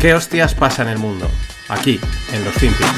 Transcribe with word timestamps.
¿Qué 0.00 0.14
hostias 0.14 0.54
pasa 0.54 0.80
en 0.80 0.88
el 0.88 0.98
mundo? 0.98 1.28
Aquí, 1.68 2.00
en 2.32 2.42
los 2.42 2.54
FinPix. 2.54 2.88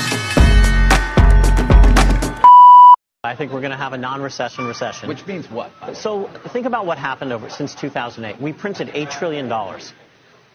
I 3.25 3.35
think 3.35 3.53
we're 3.53 3.61
going 3.61 3.73
to 3.73 3.77
have 3.77 3.93
a 3.93 3.99
non-recession 3.99 4.69
recession. 4.69 5.09
Which 5.09 5.27
means 5.27 5.51
what? 5.51 5.73
So 5.95 6.31
think 6.53 6.65
about 6.65 6.87
what 6.87 6.99
happened 6.99 7.33
over 7.33 7.51
since 7.51 7.75
2008. 7.75 8.41
We 8.41 8.53
printed 8.53 8.93
eight 8.95 9.11
trillion 9.11 9.49
dollars. 9.49 9.93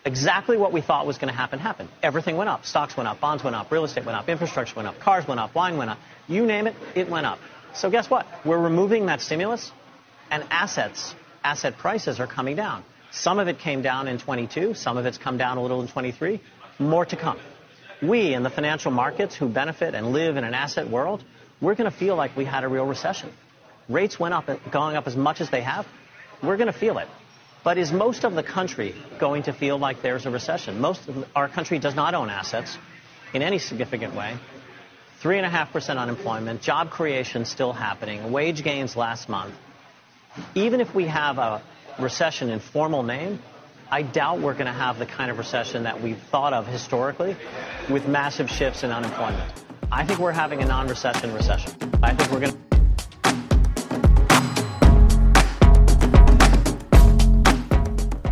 Exactly 0.05 0.55
what 0.55 0.71
we 0.71 0.79
thought 0.79 1.05
was 1.05 1.18
going 1.18 1.33
to 1.33 1.38
happen 1.38 1.60
happened. 1.60 1.89
Everything 2.02 2.38
went 2.38 2.50
up. 2.50 2.66
Stocks 2.66 2.95
went 2.95 3.09
up. 3.09 3.20
Bonds 3.20 3.43
went 3.43 3.57
up. 3.57 3.70
Real 3.70 3.84
estate 3.84 4.05
went 4.05 4.18
up. 4.18 4.29
Infrastructure 4.29 4.73
went 4.77 4.88
up. 4.88 5.02
Cars 5.02 5.27
went 5.27 5.41
up. 5.41 5.54
Wine 5.54 5.75
went 5.75 5.89
up. 5.89 6.00
You 6.29 6.45
name 6.45 6.68
it, 6.68 6.75
it 6.95 7.09
went 7.09 7.25
up. 7.25 7.39
So 7.73 7.89
guess 7.89 8.09
what? 8.09 8.25
We're 8.45 8.57
removing 8.57 9.07
that 9.07 9.20
stimulus, 9.20 9.73
and 10.32 10.45
assets, 10.50 11.14
asset 11.43 11.77
prices 11.77 12.21
are 12.21 12.27
coming 12.27 12.55
down. 12.55 12.86
Some 13.11 13.39
of 13.39 13.47
it 13.47 13.60
came 13.60 13.82
down 13.82 14.07
in 14.07 14.18
22. 14.18 14.74
Some 14.74 14.97
of 14.97 15.06
it's 15.06 15.18
come 15.18 15.38
down 15.38 15.57
a 15.57 15.61
little 15.61 15.82
in 15.82 15.88
23. 15.88 16.42
More 16.79 17.06
to 17.06 17.15
come. 17.15 17.38
We 18.02 18.34
in 18.34 18.43
the 18.43 18.50
financial 18.50 18.92
markets 18.92 19.36
who 19.36 19.48
benefit 19.48 19.96
and 19.96 20.14
live 20.14 20.38
in 20.38 20.43
an 20.43 20.54
asset 20.54 20.89
world 20.89 21.24
we're 21.60 21.75
going 21.75 21.89
to 21.89 21.98
feel 21.98 22.15
like 22.15 22.38
we 22.38 22.46
had 22.46 22.64
a 22.64 22.68
real 22.68 22.86
recession. 22.86 23.32
Rates 23.89 24.20
went 24.20 24.34
up, 24.34 24.50
going 24.71 24.96
up 24.96 25.07
as 25.07 25.15
much 25.15 25.42
as 25.42 25.50
they 25.50 25.62
have. 25.62 25.88
We're 26.43 26.57
going 26.57 26.71
to 26.71 26.78
feel 26.78 26.98
it. 27.00 27.07
But 27.64 27.78
is 27.78 27.92
most 27.92 28.24
of 28.24 28.36
the 28.36 28.43
country 28.43 28.93
going 29.20 29.43
to 29.43 29.54
feel 29.54 29.78
like 29.78 30.01
there's 30.01 30.26
a 30.26 30.29
recession? 30.29 30.79
Most 30.79 31.07
of 31.07 31.26
our 31.36 31.50
country 31.50 31.79
does 31.79 31.96
not 31.96 32.14
own 32.14 32.30
assets 32.30 32.78
in 33.34 33.42
any 33.42 33.58
significant 33.58 34.16
way. 34.16 34.38
3.5% 35.23 35.98
unemployment, 35.98 36.62
job 36.62 36.92
creation 36.92 37.45
still 37.45 37.73
happening, 37.73 38.31
wage 38.31 38.64
gains 38.64 38.95
last 38.95 39.28
month. 39.28 39.56
Even 40.53 40.80
if 40.80 40.94
we 40.94 41.08
have 41.08 41.39
a 41.39 41.64
recession 42.00 42.50
in 42.50 42.59
formal 42.59 43.03
name, 43.03 43.39
I 43.89 44.02
doubt 44.02 44.39
we're 44.39 44.53
going 44.53 44.67
to 44.67 44.72
have 44.72 45.00
the 45.00 45.06
kind 45.06 45.31
of 45.31 45.38
recession 45.38 45.84
that 45.84 46.02
we've 46.02 46.17
thought 46.17 46.53
of 46.53 46.67
historically 46.67 47.36
with 47.90 48.08
massive 48.08 48.50
shifts 48.50 48.84
in 48.84 48.92
unemployment. 48.92 49.52
I 49.92 50.06
think 50.06 50.20
we're 50.20 50.31
having 50.31 50.62
a 50.62 50.66
non-recession 50.66 51.34
recession. 51.34 51.72
I 52.03 52.14
think 52.14 52.31
we're 52.31 52.40
going 52.40 52.52
to 52.52 52.58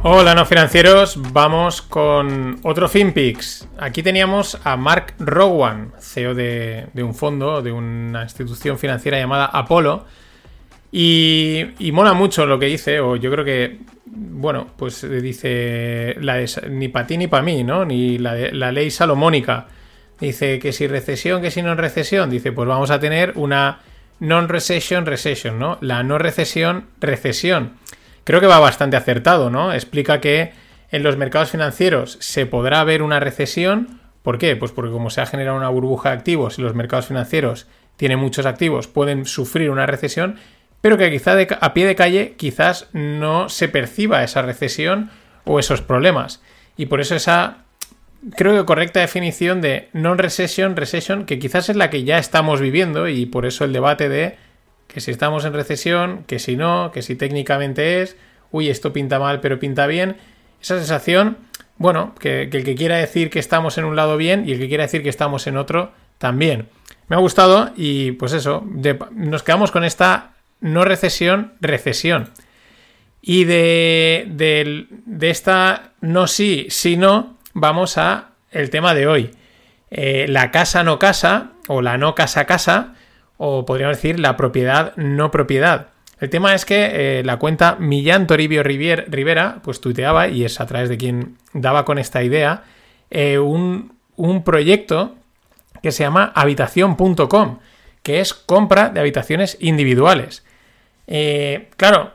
Hola 0.08 0.36
no 0.36 0.46
financieros, 0.46 1.18
vamos 1.34 1.82
con 1.82 2.60
otro 2.62 2.88
FinPix. 2.88 3.68
Aquí 3.80 4.04
teníamos 4.04 4.60
a 4.64 4.78
Mark 4.78 5.16
Rowan, 5.18 5.94
CEO 6.00 6.36
de, 6.36 6.90
de, 6.94 7.02
un 7.02 7.16
fondo, 7.16 7.64
de 7.64 7.72
una 7.72 8.22
institución 8.22 8.78
financiera 8.78 9.18
llamada 9.18 9.46
Apollo. 9.46 10.06
Y, 10.98 11.92
mola 11.92 12.14
mucho 12.14 12.46
lo 12.46 12.58
que 12.58 12.68
dice, 12.68 13.02
o 13.02 13.18
yo 13.18 13.30
creo 13.30 13.44
que, 13.44 13.80
bueno, 14.06 14.68
pues 14.78 15.02
dice 15.22 16.16
ni 16.70 16.88
para 16.88 17.06
ti 17.06 17.18
ni 17.18 17.28
para 17.28 17.44
mí, 17.44 17.66
¿no? 17.66 17.84
Ni 17.84 18.18
la 18.18 18.72
ley 18.72 18.90
salomónica. 18.90 19.68
Dice 20.22 20.58
que 20.58 20.72
si 20.72 20.88
recesión, 20.88 21.42
que 21.42 21.52
si 21.52 21.62
no 21.62 21.76
recesión. 21.76 22.30
Dice, 22.30 22.54
pues 22.54 22.70
vamos 22.70 22.92
a 22.92 23.02
tener 23.02 23.34
una 23.36 23.82
non-recession 24.22 25.06
recession, 25.06 25.60
¿no? 25.60 25.78
La 25.82 26.02
no 26.04 26.18
recesión, 26.18 26.86
recesión. 27.02 27.74
Creo 28.24 28.40
que 28.40 28.48
va 28.48 28.60
bastante 28.60 28.96
acertado, 28.96 29.50
¿no? 29.50 29.74
Explica 29.74 30.22
que 30.22 30.54
en 30.92 31.04
los 31.04 31.18
mercados 31.18 31.52
financieros 31.52 32.18
se 32.22 32.46
podrá 32.46 32.82
ver 32.86 33.02
una 33.02 33.20
recesión. 33.20 34.00
¿Por 34.24 34.38
qué? 34.38 34.56
Pues 34.56 34.72
porque 34.72 34.94
como 34.94 35.10
se 35.10 35.20
ha 35.20 35.26
generado 35.26 35.58
una 35.58 35.68
burbuja 35.68 36.12
de 36.12 36.16
activos 36.16 36.58
y 36.58 36.62
los 36.62 36.74
mercados 36.74 37.08
financieros 37.08 37.68
tienen 37.98 38.18
muchos 38.20 38.46
activos, 38.46 38.88
pueden 38.88 39.26
sufrir 39.26 39.70
una 39.70 39.86
recesión, 39.86 40.38
pero 40.86 41.00
que 41.00 41.10
quizá 41.10 41.36
a 41.62 41.74
pie 41.74 41.88
de 41.88 41.96
calle 41.96 42.36
quizás 42.38 42.90
no 42.94 43.50
se 43.50 43.68
perciba 43.68 44.24
esa 44.24 44.44
recesión 44.44 45.10
o 45.44 45.58
esos 45.58 45.82
problemas. 45.82 46.44
Y 46.78 46.86
por 46.86 47.02
eso 47.02 47.16
esa 47.16 47.64
creo 48.36 48.56
que 48.56 48.68
correcta 48.68 49.00
definición 49.00 49.62
de 49.62 49.90
non-recession, 49.94 50.76
recession, 50.76 51.26
que 51.26 51.40
quizás 51.40 51.70
es 51.70 51.76
la 51.76 51.90
que 51.90 52.04
ya 52.04 52.20
estamos 52.20 52.62
viviendo 52.62 53.08
y 53.08 53.26
por 53.26 53.48
eso 53.48 53.66
el 53.66 53.74
debate 53.74 54.10
de 54.10 54.38
que 54.86 55.02
si 55.02 55.10
estamos 55.10 55.44
en 55.46 55.54
recesión, 55.54 56.24
que 56.28 56.38
si 56.38 56.56
no, 56.56 56.92
que 56.92 57.02
si 57.02 57.16
técnicamente 57.16 58.04
es, 58.04 58.16
uy, 58.52 58.70
esto 58.70 58.94
pinta 58.94 59.18
mal 59.18 59.40
pero 59.40 59.58
pinta 59.58 59.88
bien, 59.88 60.18
esa 60.62 60.78
sensación, 60.78 61.40
bueno, 61.80 62.14
que, 62.20 62.44
el 62.44 62.64
que 62.64 62.76
quiera 62.76 62.98
decir 62.98 63.32
que 63.32 63.40
estamos 63.40 63.80
en 63.80 63.86
un 63.86 63.96
lado 63.96 64.18
bien 64.18 64.48
y 64.48 64.52
el 64.52 64.60
que 64.60 64.68
quiera 64.68 64.84
decir 64.84 65.02
que 65.02 65.10
estamos 65.10 65.48
en 65.48 65.58
otro 65.58 65.94
también. 66.20 66.70
Me 67.08 67.16
ha 67.16 67.20
gustado 67.20 67.72
y 67.76 68.12
pues 68.12 68.34
eso, 68.34 68.64
nos 69.16 69.42
quedamos 69.42 69.72
con 69.72 69.84
esta 69.84 70.35
no 70.60 70.86
recesión, 70.86 71.54
recesión. 71.62 72.32
Y 73.22 73.46
de, 73.46 74.28
de, 74.30 74.88
de 74.90 75.30
esta 75.30 75.94
no 76.02 76.28
sí, 76.28 76.68
sí 76.70 76.96
no, 76.98 77.38
vamos 77.54 77.98
a 77.98 78.32
el 78.52 78.70
tema 78.70 78.94
de 78.94 79.08
hoy. 79.08 79.32
Eh, 79.92 80.26
la 80.28 80.52
casa 80.52 80.84
no 80.84 81.00
casa, 81.00 81.52
o 81.68 81.82
la 81.82 81.98
no 81.98 82.16
casa 82.16 82.46
casa, 82.46 82.94
o 83.38 83.66
podríamos 83.66 83.98
decir 83.98 84.20
la 84.20 84.38
propiedad 84.38 84.96
no 84.96 85.32
propiedad. 85.32 85.90
El 86.20 86.30
tema 86.30 86.54
es 86.54 86.66
que 86.66 87.20
eh, 87.20 87.24
la 87.24 87.38
cuenta 87.38 87.76
Millán 87.80 88.28
Toribio 88.28 88.64
Rivera, 88.64 89.60
pues 89.64 89.82
tuiteaba, 89.82 90.28
y 90.28 90.46
es 90.46 90.62
a 90.62 90.66
través 90.66 90.90
de 90.90 90.98
quien 90.98 91.38
daba 91.54 91.84
con 91.86 91.98
esta 91.98 92.24
idea, 92.24 92.64
eh, 93.10 93.38
un, 93.38 93.94
un 94.16 94.44
proyecto 94.44 95.16
que 95.84 95.92
se 95.92 96.04
llama 96.04 96.32
habitación.com, 96.34 97.60
que 98.06 98.20
es 98.20 98.36
compra 98.36 98.90
de 98.90 99.00
habitaciones 99.00 99.58
individuales. 99.60 100.46
Eh, 101.08 101.70
claro, 101.76 102.12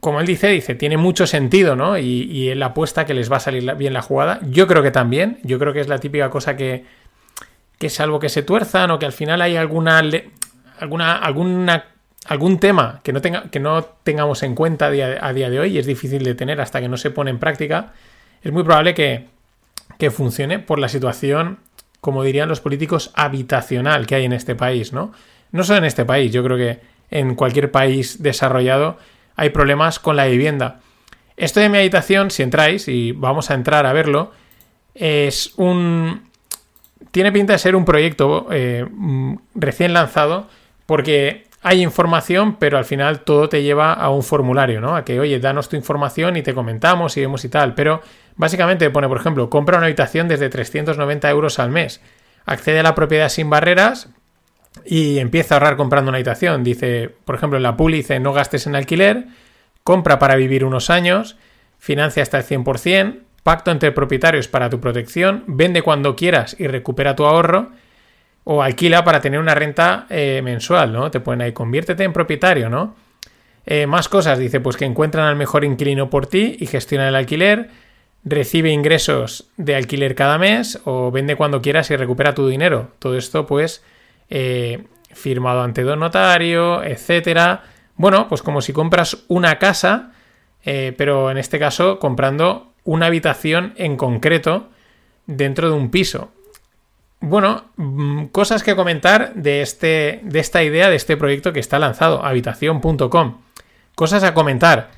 como 0.00 0.18
él 0.18 0.26
dice, 0.26 0.48
dice, 0.48 0.74
tiene 0.74 0.96
mucho 0.96 1.28
sentido, 1.28 1.76
¿no? 1.76 1.96
Y, 1.96 2.24
y, 2.24 2.48
él 2.48 2.60
apuesta 2.60 3.06
que 3.06 3.14
les 3.14 3.30
va 3.30 3.36
a 3.36 3.40
salir 3.40 3.72
bien 3.76 3.92
la 3.92 4.02
jugada. 4.02 4.40
Yo 4.50 4.66
creo 4.66 4.82
que 4.82 4.90
también. 4.90 5.38
Yo 5.44 5.60
creo 5.60 5.72
que 5.72 5.78
es 5.78 5.86
la 5.86 6.00
típica 6.00 6.28
cosa 6.28 6.56
que, 6.56 6.84
que 7.78 7.88
salvo 7.88 8.18
que 8.18 8.30
se 8.30 8.42
tuerzan 8.42 8.90
o 8.90 8.98
que 8.98 9.06
al 9.06 9.12
final 9.12 9.40
hay 9.40 9.54
alguna, 9.54 10.02
alguna, 10.80 11.14
alguna 11.14 11.84
algún 12.26 12.58
tema 12.58 12.98
que 13.04 13.12
no, 13.12 13.20
tenga, 13.20 13.44
que 13.44 13.60
no 13.60 13.84
tengamos 13.84 14.42
en 14.42 14.56
cuenta 14.56 14.86
a 14.86 14.90
día, 14.90 15.18
a 15.20 15.32
día, 15.32 15.50
de 15.50 15.60
hoy 15.60 15.76
y 15.76 15.78
es 15.78 15.86
difícil 15.86 16.24
de 16.24 16.34
tener 16.34 16.60
hasta 16.60 16.80
que 16.80 16.88
no 16.88 16.96
se 16.96 17.12
pone 17.12 17.30
en 17.30 17.38
práctica, 17.38 17.92
es 18.42 18.50
muy 18.50 18.64
probable 18.64 18.92
que, 18.92 19.28
que 19.98 20.10
funcione 20.10 20.58
por 20.58 20.80
la 20.80 20.88
situación, 20.88 21.60
como 22.08 22.22
dirían 22.22 22.48
los 22.48 22.62
políticos, 22.62 23.10
habitacional 23.12 24.06
que 24.06 24.14
hay 24.14 24.24
en 24.24 24.32
este 24.32 24.54
país, 24.54 24.94
¿no? 24.94 25.12
No 25.52 25.62
solo 25.62 25.80
en 25.80 25.84
este 25.84 26.06
país, 26.06 26.32
yo 26.32 26.42
creo 26.42 26.56
que 26.56 26.80
en 27.10 27.34
cualquier 27.34 27.70
país 27.70 28.22
desarrollado 28.22 28.96
hay 29.36 29.50
problemas 29.50 29.98
con 29.98 30.16
la 30.16 30.24
vivienda. 30.24 30.80
Esto 31.36 31.60
de 31.60 31.68
mi 31.68 31.76
habitación, 31.76 32.30
si 32.30 32.42
entráis, 32.42 32.88
y 32.88 33.12
vamos 33.12 33.50
a 33.50 33.54
entrar 33.54 33.84
a 33.84 33.92
verlo, 33.92 34.32
es 34.94 35.52
un... 35.58 36.22
Tiene 37.10 37.30
pinta 37.30 37.52
de 37.52 37.58
ser 37.58 37.76
un 37.76 37.84
proyecto 37.84 38.46
eh, 38.50 38.86
recién 39.54 39.92
lanzado 39.92 40.48
porque 40.86 41.44
hay 41.62 41.82
información, 41.82 42.56
pero 42.56 42.78
al 42.78 42.84
final 42.84 43.20
todo 43.20 43.48
te 43.48 43.62
lleva 43.62 43.92
a 43.92 44.10
un 44.10 44.22
formulario, 44.22 44.80
¿no? 44.80 44.94
A 44.94 45.04
que, 45.04 45.18
oye, 45.18 45.40
danos 45.40 45.68
tu 45.68 45.76
información 45.76 46.36
y 46.36 46.42
te 46.42 46.54
comentamos 46.54 47.16
y 47.16 47.20
vemos 47.20 47.44
y 47.44 47.48
tal. 47.48 47.74
Pero 47.74 48.00
básicamente 48.36 48.88
pone, 48.90 49.08
por 49.08 49.18
ejemplo, 49.18 49.50
compra 49.50 49.78
una 49.78 49.86
habitación 49.86 50.28
desde 50.28 50.48
390 50.48 51.28
euros 51.30 51.58
al 51.58 51.70
mes. 51.70 52.00
Accede 52.46 52.80
a 52.80 52.82
la 52.84 52.94
propiedad 52.94 53.28
sin 53.28 53.50
barreras 53.50 54.08
y 54.84 55.18
empieza 55.18 55.54
a 55.54 55.58
ahorrar 55.58 55.76
comprando 55.76 56.10
una 56.10 56.18
habitación. 56.18 56.62
Dice, 56.62 57.10
por 57.24 57.34
ejemplo, 57.34 57.58
la 57.58 57.76
pool 57.76 57.92
dice 57.92 58.20
no 58.20 58.32
gastes 58.32 58.66
en 58.66 58.76
alquiler, 58.76 59.26
compra 59.82 60.18
para 60.18 60.36
vivir 60.36 60.64
unos 60.64 60.90
años, 60.90 61.36
financia 61.78 62.22
hasta 62.22 62.38
el 62.38 62.44
100%, 62.44 63.18
pacto 63.42 63.70
entre 63.70 63.92
propietarios 63.92 64.46
para 64.46 64.70
tu 64.70 64.80
protección, 64.80 65.44
vende 65.46 65.82
cuando 65.82 66.14
quieras 66.14 66.54
y 66.58 66.68
recupera 66.68 67.16
tu 67.16 67.24
ahorro, 67.26 67.72
o 68.50 68.62
alquila 68.62 69.04
para 69.04 69.20
tener 69.20 69.38
una 69.38 69.54
renta 69.54 70.06
eh, 70.08 70.40
mensual, 70.42 70.90
¿no? 70.90 71.10
Te 71.10 71.20
ponen 71.20 71.42
ahí, 71.42 71.52
conviértete 71.52 72.02
en 72.02 72.14
propietario, 72.14 72.70
¿no? 72.70 72.96
Eh, 73.66 73.86
más 73.86 74.08
cosas, 74.08 74.38
dice, 74.38 74.58
pues 74.58 74.78
que 74.78 74.86
encuentran 74.86 75.26
al 75.26 75.36
mejor 75.36 75.66
inquilino 75.66 76.08
por 76.08 76.26
ti 76.26 76.56
y 76.58 76.64
gestiona 76.64 77.08
el 77.08 77.14
alquiler, 77.14 77.68
recibe 78.24 78.70
ingresos 78.70 79.50
de 79.58 79.76
alquiler 79.76 80.14
cada 80.14 80.38
mes, 80.38 80.80
o 80.86 81.10
vende 81.10 81.36
cuando 81.36 81.60
quieras 81.60 81.90
y 81.90 81.96
recupera 81.96 82.32
tu 82.34 82.48
dinero. 82.48 82.92
Todo 82.98 83.18
esto, 83.18 83.44
pues, 83.44 83.84
eh, 84.30 84.86
firmado 85.12 85.60
ante 85.60 85.82
don 85.82 86.00
notario, 86.00 86.82
etcétera. 86.82 87.64
Bueno, 87.96 88.28
pues 88.30 88.40
como 88.40 88.62
si 88.62 88.72
compras 88.72 89.24
una 89.28 89.58
casa, 89.58 90.12
pero 90.64 91.30
en 91.30 91.38
este 91.38 91.58
caso 91.58 91.98
comprando 91.98 92.72
una 92.84 93.06
habitación 93.06 93.74
en 93.76 93.96
concreto 93.96 94.68
dentro 95.26 95.68
de 95.68 95.76
un 95.76 95.90
piso. 95.90 96.30
Bueno, 97.20 97.64
mm, 97.76 98.26
cosas 98.26 98.62
que 98.62 98.76
comentar 98.76 99.34
de, 99.34 99.62
este, 99.62 100.20
de 100.22 100.38
esta 100.38 100.62
idea, 100.62 100.88
de 100.88 100.96
este 100.96 101.16
proyecto 101.16 101.52
que 101.52 101.60
está 101.60 101.78
lanzado, 101.78 102.24
habitación.com. 102.24 103.40
Cosas 103.94 104.22
a 104.22 104.34
comentar. 104.34 104.90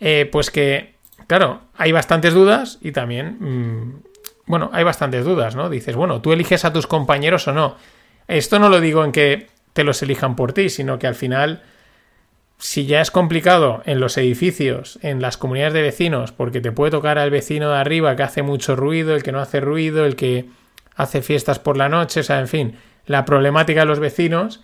Eh, 0.00 0.28
pues 0.30 0.50
que, 0.50 0.94
claro, 1.26 1.62
hay 1.76 1.92
bastantes 1.92 2.34
dudas 2.34 2.78
y 2.82 2.92
también, 2.92 3.36
mmm, 3.38 4.02
bueno, 4.46 4.70
hay 4.72 4.84
bastantes 4.84 5.24
dudas, 5.24 5.56
¿no? 5.56 5.70
Dices, 5.70 5.96
bueno, 5.96 6.20
tú 6.20 6.32
eliges 6.32 6.64
a 6.64 6.72
tus 6.72 6.86
compañeros 6.86 7.46
o 7.48 7.52
no. 7.52 7.76
Esto 8.28 8.58
no 8.58 8.68
lo 8.68 8.80
digo 8.80 9.04
en 9.04 9.12
que 9.12 9.48
te 9.72 9.84
los 9.84 10.02
elijan 10.02 10.36
por 10.36 10.52
ti, 10.52 10.68
sino 10.68 10.98
que 10.98 11.06
al 11.06 11.14
final 11.14 11.62
si 12.58 12.86
ya 12.86 13.00
es 13.00 13.10
complicado 13.10 13.82
en 13.84 14.00
los 14.00 14.16
edificios, 14.16 14.98
en 15.02 15.20
las 15.20 15.36
comunidades 15.36 15.74
de 15.74 15.82
vecinos, 15.82 16.32
porque 16.32 16.60
te 16.60 16.72
puede 16.72 16.90
tocar 16.90 17.18
al 17.18 17.30
vecino 17.30 17.70
de 17.70 17.76
arriba 17.76 18.16
que 18.16 18.22
hace 18.22 18.42
mucho 18.42 18.76
ruido, 18.76 19.14
el 19.14 19.22
que 19.22 19.32
no 19.32 19.40
hace 19.40 19.60
ruido, 19.60 20.06
el 20.06 20.16
que 20.16 20.46
hace 20.96 21.22
fiestas 21.22 21.58
por 21.58 21.76
la 21.76 21.88
noche, 21.88 22.20
o 22.20 22.22
sea, 22.22 22.40
en 22.40 22.48
fin, 22.48 22.76
la 23.06 23.24
problemática 23.24 23.80
de 23.80 23.86
los 23.86 24.00
vecinos, 24.00 24.62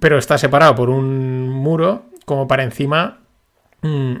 pero 0.00 0.18
está 0.18 0.38
separado 0.38 0.74
por 0.74 0.90
un 0.90 1.48
muro, 1.48 2.04
como 2.24 2.46
para 2.46 2.62
encima 2.62 3.18
mm, 3.82 4.14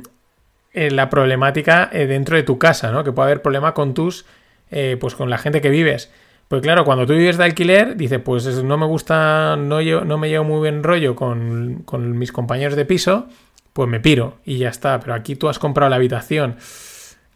eh, 0.72 0.90
la 0.90 1.08
problemática 1.08 1.88
eh, 1.92 2.06
dentro 2.06 2.36
de 2.36 2.42
tu 2.42 2.58
casa, 2.58 2.90
¿no? 2.90 3.04
Que 3.04 3.12
puede 3.12 3.30
haber 3.30 3.42
problema 3.42 3.74
con 3.74 3.94
tus, 3.94 4.24
eh, 4.70 4.96
pues 5.00 5.14
con 5.14 5.30
la 5.30 5.38
gente 5.38 5.60
que 5.60 5.70
vives. 5.70 6.10
Pues 6.48 6.62
claro, 6.62 6.84
cuando 6.84 7.06
tú 7.06 7.14
vives 7.14 7.38
de 7.38 7.44
alquiler, 7.44 7.96
dice, 7.96 8.18
pues 8.18 8.44
no 8.62 8.76
me 8.76 8.86
gusta, 8.86 9.56
no, 9.56 9.80
yo, 9.80 10.04
no 10.04 10.18
me 10.18 10.28
llevo 10.28 10.44
muy 10.44 10.62
bien 10.62 10.82
rollo 10.82 11.14
con, 11.14 11.82
con 11.84 12.18
mis 12.18 12.32
compañeros 12.32 12.76
de 12.76 12.84
piso, 12.84 13.26
pues 13.72 13.88
me 13.88 14.00
piro 14.00 14.38
y 14.44 14.58
ya 14.58 14.68
está. 14.68 15.00
Pero 15.00 15.14
aquí 15.14 15.36
tú 15.36 15.48
has 15.48 15.58
comprado 15.58 15.88
la 15.88 15.96
habitación. 15.96 16.56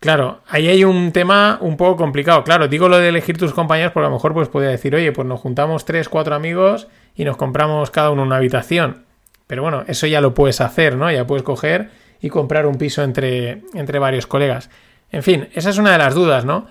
Claro, 0.01 0.41
ahí 0.49 0.69
hay 0.69 0.85
un 0.85 1.11
tema 1.13 1.59
un 1.61 1.77
poco 1.77 1.97
complicado. 1.97 2.45
Claro, 2.45 2.69
digo 2.69 2.89
lo 2.89 2.99
de 2.99 3.09
elegir 3.09 3.39
tus 3.39 3.53
compañeros 3.53 3.93
porque 3.93 4.07
a 4.07 4.11
lo 4.11 4.17
mejor 4.17 4.35
pues 4.35 4.49
podría 4.49 4.71
decir, 4.71 4.95
oye, 4.95 5.11
pues 5.13 5.27
nos 5.27 5.41
juntamos 5.41 5.85
tres, 5.85 6.09
cuatro 6.09 6.35
amigos 6.35 6.87
y 7.15 7.25
nos 7.25 7.37
compramos 7.37 7.91
cada 7.91 8.11
uno 8.11 8.23
una 8.23 8.37
habitación. 8.37 9.05
Pero 9.47 9.63
bueno, 9.63 9.85
eso 9.87 10.07
ya 10.07 10.21
lo 10.21 10.35
puedes 10.35 10.61
hacer, 10.61 10.97
¿no? 10.97 11.11
Ya 11.11 11.27
puedes 11.27 11.43
coger 11.43 11.91
y 12.21 12.29
comprar 12.29 12.67
un 12.67 12.77
piso 12.77 13.03
entre, 13.03 13.63
entre 13.75 13.99
varios 13.99 14.27
colegas. 14.27 14.71
En 15.11 15.23
fin, 15.23 15.49
esa 15.55 15.71
es 15.71 15.79
una 15.79 15.93
de 15.93 15.99
las 15.99 16.15
dudas, 16.15 16.45
¿no? 16.45 16.67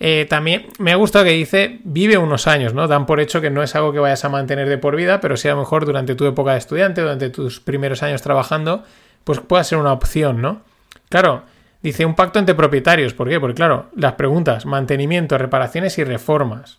Eh, 0.00 0.26
también 0.28 0.66
me 0.78 0.90
ha 0.92 0.96
gustado 0.96 1.24
que 1.24 1.30
dice 1.30 1.78
vive 1.84 2.18
unos 2.18 2.48
años, 2.48 2.74
¿no? 2.74 2.88
Dan 2.88 3.06
por 3.06 3.20
hecho 3.20 3.40
que 3.40 3.50
no 3.50 3.62
es 3.62 3.76
algo 3.76 3.92
que 3.92 4.00
vayas 4.00 4.24
a 4.24 4.28
mantener 4.28 4.68
de 4.68 4.78
por 4.78 4.96
vida, 4.96 5.20
pero 5.20 5.36
sí 5.36 5.48
a 5.48 5.52
lo 5.52 5.58
mejor 5.58 5.84
durante 5.84 6.14
tu 6.14 6.26
época 6.26 6.52
de 6.52 6.58
estudiante, 6.58 7.02
durante 7.02 7.30
tus 7.30 7.60
primeros 7.60 8.02
años 8.02 8.22
trabajando, 8.22 8.82
pues 9.24 9.40
pueda 9.40 9.62
ser 9.62 9.78
una 9.78 9.92
opción, 9.92 10.42
¿no? 10.42 10.62
Claro, 11.08 11.44
dice 11.82 12.04
un 12.06 12.14
pacto 12.14 12.38
entre 12.38 12.54
propietarios. 12.54 13.14
¿Por 13.14 13.28
qué? 13.28 13.40
Porque 13.40 13.54
claro, 13.54 13.86
las 13.94 14.12
preguntas, 14.14 14.66
mantenimiento, 14.66 15.38
reparaciones 15.38 15.98
y 15.98 16.04
reformas. 16.04 16.78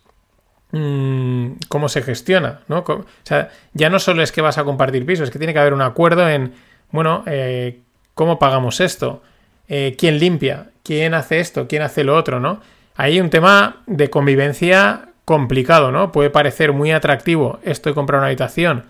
Mm, 0.72 1.52
¿Cómo 1.68 1.88
se 1.88 2.02
gestiona? 2.02 2.60
¿no? 2.68 2.78
O 2.86 3.04
sea, 3.22 3.50
ya 3.74 3.90
no 3.90 3.98
solo 3.98 4.22
es 4.22 4.32
que 4.32 4.40
vas 4.40 4.58
a 4.58 4.64
compartir 4.64 5.06
pisos, 5.06 5.24
es 5.24 5.30
que 5.30 5.38
tiene 5.38 5.52
que 5.52 5.60
haber 5.60 5.74
un 5.74 5.82
acuerdo 5.82 6.28
en, 6.28 6.52
bueno, 6.90 7.22
eh, 7.26 7.80
¿cómo 8.14 8.38
pagamos 8.38 8.80
esto? 8.80 9.22
Eh, 9.68 9.94
¿Quién 9.98 10.18
limpia? 10.18 10.70
¿Quién 10.82 11.14
hace 11.14 11.40
esto? 11.40 11.68
¿Quién 11.68 11.82
hace 11.82 12.04
lo 12.04 12.16
otro? 12.16 12.40
¿no? 12.40 12.60
hay 12.96 13.20
un 13.20 13.30
tema 13.30 13.82
de 13.86 14.10
convivencia 14.10 15.08
complicado, 15.24 15.90
¿no? 15.90 16.12
Puede 16.12 16.30
parecer 16.30 16.72
muy 16.72 16.92
atractivo 16.92 17.58
esto 17.64 17.88
de 17.88 17.94
comprar 17.94 18.18
una 18.18 18.26
habitación 18.28 18.84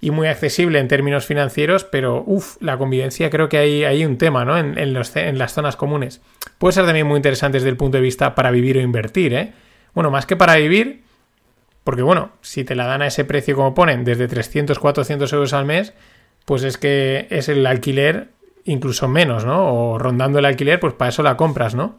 y 0.00 0.10
muy 0.10 0.28
accesible 0.28 0.78
en 0.78 0.88
términos 0.88 1.26
financieros, 1.26 1.84
pero 1.84 2.22
uff, 2.26 2.56
la 2.60 2.76
convivencia 2.76 3.30
creo 3.30 3.48
que 3.48 3.58
hay, 3.58 3.84
hay 3.84 4.04
un 4.04 4.18
tema, 4.18 4.44
¿no? 4.44 4.58
En, 4.58 4.78
en, 4.78 4.92
las 5.38 5.52
zonas 5.52 5.76
comunes. 5.76 6.20
Puede 6.58 6.72
ser 6.72 6.84
también 6.84 7.06
muy 7.06 7.16
interesante 7.16 7.56
desde 7.58 7.70
el 7.70 7.76
punto 7.76 7.96
de 7.96 8.02
vista 8.02 8.34
para 8.34 8.50
vivir 8.50 8.76
o 8.78 8.80
invertir, 8.80 9.34
¿eh? 9.34 9.52
Bueno, 9.94 10.10
más 10.10 10.26
que 10.26 10.36
para 10.36 10.56
vivir, 10.56 11.02
porque 11.84 12.02
bueno, 12.02 12.32
si 12.42 12.64
te 12.64 12.74
la 12.74 12.86
dan 12.86 13.02
a 13.02 13.06
ese 13.06 13.24
precio 13.24 13.56
como 13.56 13.74
ponen, 13.74 14.04
desde 14.04 14.28
300, 14.28 14.78
400 14.78 15.32
euros 15.32 15.52
al 15.54 15.64
mes, 15.64 15.94
pues 16.44 16.62
es 16.62 16.76
que 16.76 17.26
es 17.30 17.48
el 17.48 17.66
alquiler 17.66 18.28
incluso 18.64 19.08
menos, 19.08 19.44
¿no? 19.44 19.72
O 19.72 19.98
rondando 19.98 20.38
el 20.38 20.44
alquiler, 20.44 20.78
pues 20.80 20.92
para 20.92 21.08
eso 21.08 21.22
la 21.22 21.36
compras, 21.36 21.74
¿no? 21.74 21.96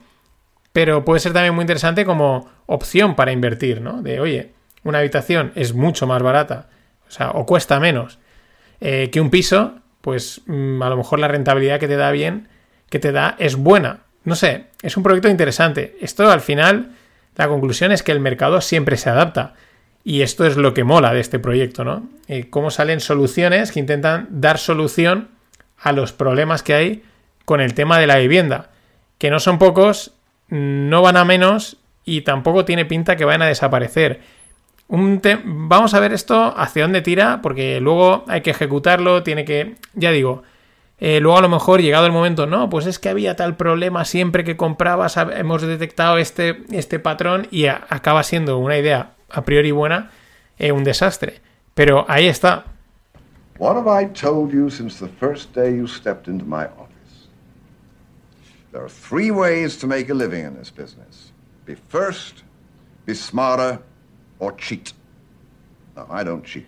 pero 0.78 1.04
puede 1.04 1.20
ser 1.20 1.34
también 1.34 1.56
muy 1.56 1.64
interesante 1.64 2.06
como 2.06 2.48
opción 2.68 3.16
para 3.16 3.32
invertir, 3.32 3.82
¿no? 3.82 4.04
De, 4.04 4.20
oye, 4.20 4.52
una 4.84 5.00
habitación 5.00 5.52
es 5.56 5.74
mucho 5.74 6.06
más 6.06 6.22
barata, 6.22 6.70
o 7.08 7.12
sea, 7.12 7.32
o 7.32 7.46
cuesta 7.46 7.80
menos 7.80 8.20
eh, 8.80 9.10
que 9.12 9.22
un 9.22 9.30
piso, 9.30 9.76
pues 10.02 10.42
mm, 10.46 10.82
a 10.82 10.90
lo 10.90 10.98
mejor 10.98 11.20
la 11.20 11.28
rentabilidad 11.28 11.80
que 11.80 11.88
te 11.88 11.96
da 11.96 12.12
bien, 12.12 12.48
que 12.90 13.00
te 13.00 13.12
da, 13.12 13.36
es 13.40 13.56
buena. 13.56 14.02
No 14.24 14.36
sé, 14.36 14.66
es 14.82 14.98
un 14.98 15.04
proyecto 15.04 15.30
interesante. 15.30 15.98
Esto 16.02 16.30
al 16.30 16.42
final, 16.42 16.92
la 17.36 17.48
conclusión 17.48 17.92
es 17.92 18.04
que 18.04 18.12
el 18.12 18.20
mercado 18.20 18.62
siempre 18.62 18.98
se 18.98 19.10
adapta. 19.10 19.54
Y 20.04 20.22
esto 20.22 20.46
es 20.46 20.56
lo 20.56 20.74
que 20.74 20.84
mola 20.84 21.14
de 21.14 21.20
este 21.20 21.40
proyecto, 21.40 21.84
¿no? 21.84 22.08
Eh, 22.28 22.50
cómo 22.50 22.72
salen 22.72 23.02
soluciones 23.02 23.72
que 23.72 23.80
intentan 23.80 24.28
dar 24.30 24.58
solución 24.58 25.30
a 25.78 25.92
los 25.92 26.14
problemas 26.14 26.64
que 26.64 26.74
hay 26.74 27.04
con 27.46 27.62
el 27.62 27.74
tema 27.74 28.00
de 28.00 28.08
la 28.08 28.18
vivienda, 28.18 28.70
que 29.18 29.30
no 29.30 29.40
son 29.40 29.60
pocos 29.60 30.14
no 30.50 31.02
van 31.02 31.18
a 31.18 31.26
menos 31.26 31.78
y 32.06 32.22
tampoco 32.22 32.66
tiene 32.66 32.86
pinta 32.86 33.16
que 33.16 33.26
vayan 33.26 33.42
a 33.42 33.48
desaparecer. 33.48 34.22
Vamos 34.90 35.94
a 35.94 36.00
ver 36.00 36.14
esto 36.14 36.54
hacia 36.58 36.84
dónde 36.84 37.02
tira, 37.02 37.42
porque 37.42 37.82
luego 37.82 38.24
hay 38.28 38.42
que 38.42 38.52
ejecutarlo, 38.52 39.24
tiene 39.24 39.44
que, 39.44 39.76
ya 39.94 40.12
digo, 40.12 40.44
eh, 41.00 41.20
luego 41.20 41.38
a 41.38 41.42
lo 41.42 41.50
mejor 41.50 41.82
llegado 41.82 42.06
el 42.06 42.12
momento, 42.12 42.48
no, 42.48 42.70
pues 42.70 42.86
es 42.86 42.98
que 42.98 43.10
había 43.10 43.36
tal 43.36 43.58
problema 43.58 44.06
siempre 44.06 44.44
que 44.44 44.58
comprabas, 44.58 45.18
hemos 45.18 45.62
detectado 45.62 46.18
este, 46.18 46.64
este 46.72 47.00
patrón 47.00 47.48
y 47.52 47.66
acaba 47.68 48.24
siendo 48.24 48.58
una 48.58 48.78
idea 48.78 49.12
a 49.30 49.44
priori 49.44 49.72
buena, 49.72 50.12
eh, 50.58 50.72
un 50.72 50.84
desastre. 50.84 51.42
Pero 51.74 52.06
ahí 52.08 52.28
está. 52.28 52.66
What 53.60 53.76
have 53.76 53.88
I 53.90 54.08
told 54.08 54.52
you 54.52 54.70
since 54.70 55.00
the 55.00 55.12
first 55.20 55.54
day 55.54 55.86
stepped 55.88 56.28
into 56.28 56.46
my 56.46 56.68
There 58.72 58.84
are 58.84 58.90
three 58.90 59.32
ways 59.32 59.78
to 59.80 59.88
make 59.88 60.10
a 60.10 60.14
living 60.14 60.46
in 60.46 60.54
business. 60.54 61.32
Be 61.66 61.76
first, 61.90 62.44
be 63.06 63.16
or 64.40 64.52
cheat. 64.54 64.94
No, 65.96 66.06
I 66.10 66.24
don't 66.24 66.44
cheat. 66.44 66.68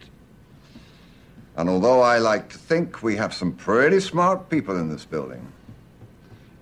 And 1.56 1.69
although 1.69 2.01
I 2.01 2.19
like 2.19 2.50
to 2.50 2.57
think 2.57 3.04
we 3.04 3.18
have 3.18 3.33
some 3.33 3.51
pretty 3.51 4.00
smart 4.00 4.50
people 4.50 4.77
in 4.80 4.89
this 4.89 5.06
building, 5.06 5.45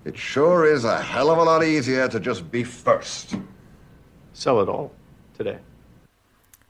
it 0.06 0.18
sure 0.18 0.66
is 0.66 0.86
a 0.86 1.02
hell 1.02 1.30
of 1.30 1.38
a 1.38 1.44
lot 1.44 1.64
easier 1.64 2.08
to 2.08 2.20
just 2.20 2.50
be 2.52 2.64
first. 2.64 3.36
Sell 4.34 4.62
it 4.62 4.70
all 4.70 4.92
today. 5.38 5.60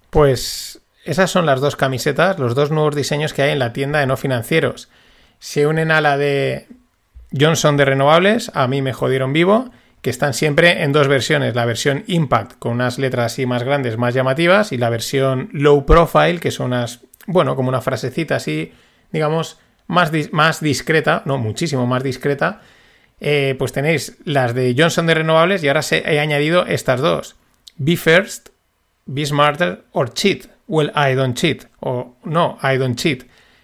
Pues 0.10 0.80
esas 1.06 1.32
son 1.32 1.46
las 1.46 1.62
dos 1.62 1.76
camisetas, 1.76 2.38
los 2.40 2.54
dos 2.56 2.72
nuevos 2.72 2.96
diseños 2.96 3.34
que 3.34 3.44
hay 3.44 3.52
en 3.52 3.60
la 3.60 3.72
tienda 3.72 4.00
de 4.00 4.08
no 4.08 4.18
financieros. 4.18 4.90
Se 5.40 5.68
unen 5.68 5.92
a 5.92 6.02
la 6.02 6.18
de 6.18 6.68
Johnson 7.32 7.78
de 7.78 7.86
renovables, 7.86 8.52
a 8.54 8.68
mí 8.68 8.82
me 8.82 8.94
jodieron 8.94 9.34
vivo, 9.34 9.70
que 10.02 10.10
están 10.10 10.34
siempre 10.34 10.84
en 10.84 10.92
dos 10.92 11.08
versiones, 11.08 11.56
la 11.56 11.66
versión 11.66 12.04
Impact 12.08 12.54
con 12.60 12.74
unas 12.74 13.00
letras 13.00 13.34
así 13.34 13.46
más 13.46 13.64
grandes, 13.64 13.98
más 13.98 14.14
llamativas, 14.14 14.72
y 14.72 14.78
la 14.78 14.90
versión 14.90 15.50
Low 15.52 15.86
Profile, 15.86 16.40
que 16.40 16.52
son 16.52 16.68
unas, 16.68 17.02
bueno, 17.26 17.56
como 17.56 17.70
una 17.70 17.82
frasecita 17.82 18.36
así, 18.36 18.72
digamos, 19.12 19.58
más, 19.88 20.12
más 20.32 20.62
discreta, 20.62 21.24
no, 21.26 21.38
muchísimo 21.38 21.88
más 21.88 22.04
discreta, 22.04 22.62
eh, 23.20 23.56
pues 23.58 23.72
tenéis 23.72 24.18
las 24.26 24.54
de 24.54 24.76
Johnson 24.78 25.08
de 25.08 25.16
renovables 25.16 25.64
y 25.64 25.68
ahora 25.68 25.82
se, 25.82 26.04
he 26.06 26.20
añadido 26.20 26.66
estas 26.66 27.02
dos. 27.02 27.36
Be 27.78 27.98
first, 27.98 28.50
be 29.06 29.26
smarter 29.26 29.84
or 29.92 30.14
cheat. 30.14 30.46
Well, 30.68 30.92
I 30.96 31.16
don't 31.16 31.36
cheat. 31.36 31.66
O 31.80 32.16
no, 32.24 32.60
I 32.62 32.78
don't 32.78 32.98
cheat. 32.98 33.24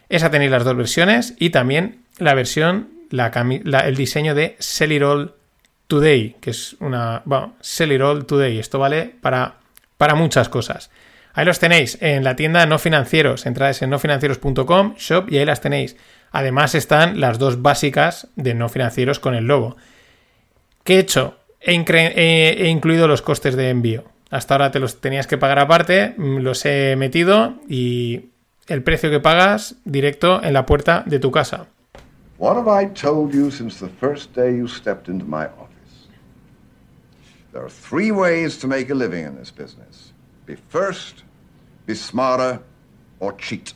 Esa 0.10 0.32
tenéis 0.32 0.52
las 0.52 0.64
dos 0.64 0.76
versiones 0.76 1.36
y 1.38 1.50
también 1.50 2.06
la 2.18 2.34
versión 2.34 2.90
el 3.12 3.96
diseño 3.96 4.34
de 4.34 4.56
Sell 4.60 4.92
It 4.92 5.04
All 5.04 5.36
Today, 5.88 6.36
que 6.40 6.52
es 6.52 6.76
una... 6.80 7.24
Sell 7.60 7.92
It 7.92 8.02
All 8.02 8.26
Today. 8.26 8.60
Esto 8.60 8.80
vale 8.80 9.14
para, 9.22 9.56
para 9.98 10.16
muchas 10.16 10.50
cosas. 10.50 10.90
Ahí 11.34 11.46
los 11.46 11.60
tenéis 11.60 11.98
en 12.02 12.24
la 12.24 12.36
tienda 12.36 12.66
no 12.66 12.78
financieros. 12.78 13.46
Entradas 13.46 13.82
en 13.82 13.90
nofinancieros.com, 13.90 14.96
shop 14.98 15.32
y 15.32 15.38
ahí 15.38 15.46
las 15.46 15.62
tenéis. 15.62 15.96
Además 16.32 16.76
están 16.76 17.20
las 17.20 17.40
dos 17.40 17.62
básicas 17.62 18.28
de 18.36 18.54
no 18.54 18.70
financieros 18.70 19.20
con 19.20 19.36
el 19.36 19.46
logo. 19.46 19.78
¿Qué 20.84 20.96
he 20.96 21.00
hecho? 21.00 21.38
He, 21.60 21.76
he, 21.76 22.68
incluido 22.68 23.08
los 23.08 23.22
costes 23.22 23.56
de 23.56 23.70
envío. 23.70 24.04
Hasta 24.30 24.56
ahora 24.56 24.72
te 24.72 24.80
los 24.80 25.00
tenías 25.00 25.28
que 25.28 25.38
pagar 25.38 25.60
aparte, 25.60 26.14
mm, 26.18 26.38
los 26.40 26.66
he 26.66 26.96
metido 26.98 27.56
y 27.70 28.32
el 28.68 28.84
precio 28.84 29.10
que 29.10 29.20
pagas 29.20 29.76
directo 29.86 30.44
en 30.44 30.54
la 30.54 30.66
puerta 30.66 31.04
de 31.06 31.20
tu 31.20 31.32
casa. 31.32 31.68
What 32.38 32.58
have 32.58 32.84
I 32.84 32.88
told 32.94 33.32
you 33.34 33.52
since 33.52 33.80
the 33.80 33.92
first 34.00 34.36
day 34.36 34.58
you 34.58 34.68
stepped 34.68 35.08
into 35.08 35.26
my 35.26 35.46
office? 35.46 35.73
There 37.54 37.64
are 37.64 37.70
three 37.70 38.12
ways 38.12 38.58
to 38.58 38.68
make 38.68 38.90
a 38.90 38.96
living 38.96 39.26
in 39.26 39.36
this 39.36 39.52
business 39.52 40.12
be 40.46 40.56
first, 40.56 41.24
be 41.86 41.96
smarter, 41.96 42.60
or 43.20 43.34
cheat. 43.34 43.74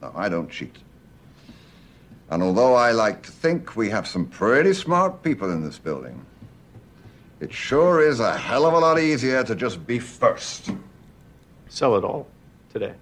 No, 0.00 0.12
I 0.14 0.28
don't 0.28 0.48
cheat. 0.48 0.76
And 2.30 2.42
although 2.42 2.74
I 2.74 2.92
like 2.92 3.22
to 3.22 3.32
think 3.32 3.76
we 3.76 3.90
have 3.90 4.06
some 4.06 4.26
pretty 4.26 4.72
smart 4.74 5.22
people 5.22 5.50
in 5.50 5.62
this 5.62 5.78
building, 5.78 6.24
it 7.40 7.52
sure 7.52 8.00
is 8.00 8.20
a 8.20 8.38
hell 8.38 8.64
of 8.64 8.74
a 8.74 8.78
lot 8.78 8.98
easier 8.98 9.42
to 9.44 9.54
just 9.54 9.84
be 9.86 9.98
first. 9.98 10.70
Sell 11.68 11.96
it 11.96 12.04
all 12.04 12.26
today. 12.72 12.94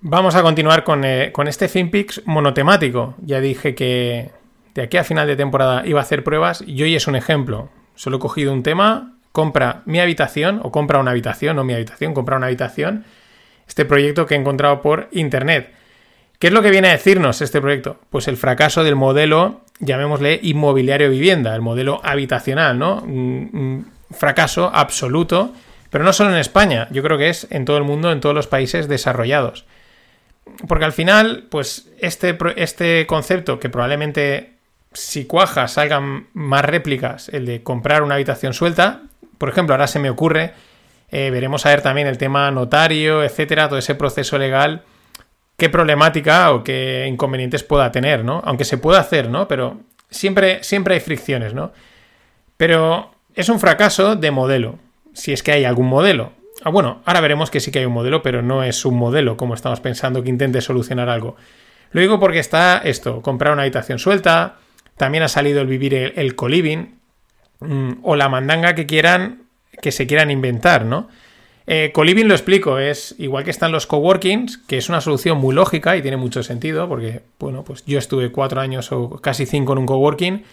Vamos 0.00 0.36
a 0.36 0.42
continuar 0.42 0.84
con, 0.84 1.04
eh, 1.04 1.32
con 1.32 1.48
este 1.48 1.66
FinPix 1.68 2.22
monotemático. 2.24 3.16
Ya 3.20 3.40
dije 3.40 3.74
que 3.74 4.30
de 4.74 4.82
aquí 4.82 4.96
a 4.96 5.02
final 5.02 5.26
de 5.26 5.34
temporada 5.34 5.84
iba 5.86 5.98
a 5.98 6.02
hacer 6.02 6.22
pruebas 6.22 6.62
y 6.64 6.82
hoy 6.82 6.94
es 6.94 7.08
un 7.08 7.16
ejemplo. 7.16 7.68
Solo 7.98 8.18
he 8.18 8.20
cogido 8.20 8.52
un 8.52 8.62
tema, 8.62 9.14
compra 9.32 9.82
mi 9.84 9.98
habitación 9.98 10.60
o 10.62 10.70
compra 10.70 11.00
una 11.00 11.10
habitación, 11.10 11.56
no 11.56 11.64
mi 11.64 11.74
habitación, 11.74 12.14
compra 12.14 12.36
una 12.36 12.46
habitación. 12.46 13.04
Este 13.66 13.84
proyecto 13.84 14.24
que 14.24 14.36
he 14.36 14.38
encontrado 14.38 14.82
por 14.82 15.08
internet. 15.10 15.72
¿Qué 16.38 16.46
es 16.46 16.52
lo 16.52 16.62
que 16.62 16.70
viene 16.70 16.90
a 16.90 16.92
decirnos 16.92 17.42
este 17.42 17.60
proyecto? 17.60 17.98
Pues 18.08 18.28
el 18.28 18.36
fracaso 18.36 18.84
del 18.84 18.94
modelo, 18.94 19.62
llamémosle 19.80 20.38
inmobiliario 20.44 21.10
vivienda, 21.10 21.56
el 21.56 21.60
modelo 21.60 22.00
habitacional, 22.04 22.78
¿no? 22.78 23.00
Un, 23.02 23.90
fracaso 24.12 24.70
absoluto, 24.72 25.52
pero 25.90 26.04
no 26.04 26.12
solo 26.12 26.30
en 26.30 26.36
España, 26.36 26.86
yo 26.92 27.02
creo 27.02 27.18
que 27.18 27.30
es 27.30 27.48
en 27.50 27.64
todo 27.64 27.78
el 27.78 27.84
mundo, 27.84 28.12
en 28.12 28.20
todos 28.20 28.34
los 28.34 28.46
países 28.46 28.86
desarrollados. 28.86 29.64
Porque 30.68 30.84
al 30.84 30.92
final, 30.92 31.48
pues 31.50 31.90
este, 31.98 32.38
este 32.56 33.08
concepto 33.08 33.58
que 33.58 33.68
probablemente 33.68 34.57
si 34.92 35.26
cuaja 35.26 35.68
salgan 35.68 36.28
más 36.32 36.64
réplicas, 36.64 37.28
el 37.28 37.46
de 37.46 37.62
comprar 37.62 38.02
una 38.02 38.14
habitación 38.14 38.54
suelta, 38.54 39.02
por 39.38 39.48
ejemplo, 39.48 39.74
ahora 39.74 39.86
se 39.86 39.98
me 39.98 40.10
ocurre, 40.10 40.52
eh, 41.10 41.30
veremos 41.30 41.64
a 41.66 41.70
ver 41.70 41.82
también 41.82 42.06
el 42.06 42.18
tema 42.18 42.50
notario, 42.50 43.22
etcétera, 43.22 43.68
todo 43.68 43.78
ese 43.78 43.94
proceso 43.94 44.38
legal 44.38 44.84
qué 45.58 45.68
problemática 45.68 46.52
o 46.52 46.62
qué 46.62 47.06
inconvenientes 47.08 47.64
pueda 47.64 47.90
tener, 47.90 48.24
¿no? 48.24 48.40
Aunque 48.44 48.64
se 48.64 48.78
pueda 48.78 49.00
hacer, 49.00 49.28
¿no? 49.28 49.48
Pero 49.48 49.80
siempre, 50.08 50.62
siempre 50.62 50.94
hay 50.94 51.00
fricciones, 51.00 51.52
¿no? 51.52 51.72
Pero 52.56 53.10
es 53.34 53.48
un 53.48 53.58
fracaso 53.58 54.14
de 54.14 54.30
modelo, 54.30 54.78
si 55.12 55.32
es 55.32 55.42
que 55.42 55.52
hay 55.52 55.64
algún 55.64 55.88
modelo. 55.88 56.32
Ah, 56.62 56.70
bueno, 56.70 57.02
ahora 57.04 57.20
veremos 57.20 57.50
que 57.50 57.58
sí 57.58 57.72
que 57.72 57.80
hay 57.80 57.86
un 57.86 57.92
modelo, 57.92 58.22
pero 58.22 58.40
no 58.40 58.62
es 58.62 58.84
un 58.84 58.96
modelo 58.96 59.36
como 59.36 59.54
estamos 59.54 59.80
pensando 59.80 60.22
que 60.22 60.30
intente 60.30 60.60
solucionar 60.60 61.08
algo. 61.08 61.36
Lo 61.90 62.00
digo 62.00 62.20
porque 62.20 62.38
está 62.38 62.78
esto, 62.78 63.20
comprar 63.20 63.52
una 63.52 63.62
habitación 63.62 63.98
suelta, 63.98 64.58
también 64.98 65.24
ha 65.24 65.28
salido 65.28 65.62
el 65.62 65.66
vivir 65.66 65.94
el, 65.94 66.12
el 66.16 66.34
coliving, 66.34 66.98
mm, 67.60 67.92
o 68.02 68.16
la 68.16 68.28
mandanga 68.28 68.74
que 68.74 68.86
quieran, 68.86 69.44
que 69.80 69.92
se 69.92 70.06
quieran 70.06 70.30
inventar, 70.30 70.84
¿no? 70.84 71.08
Eh, 71.70 71.92
Coliving 71.92 72.28
lo 72.28 72.34
explico, 72.34 72.78
es 72.78 73.14
igual 73.18 73.44
que 73.44 73.50
están 73.50 73.72
los 73.72 73.86
coworkings, 73.86 74.56
que 74.56 74.78
es 74.78 74.88
una 74.88 75.02
solución 75.02 75.36
muy 75.36 75.54
lógica 75.54 75.98
y 75.98 76.02
tiene 76.02 76.16
mucho 76.16 76.42
sentido, 76.42 76.88
porque, 76.88 77.20
bueno, 77.38 77.62
pues 77.62 77.84
yo 77.84 77.98
estuve 77.98 78.32
cuatro 78.32 78.62
años 78.62 78.90
o 78.90 79.10
casi 79.20 79.44
cinco 79.44 79.74
en 79.74 79.80
un 79.80 79.86
coworking 79.86 80.44